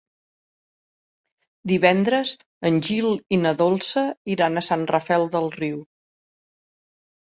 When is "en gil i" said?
2.71-3.41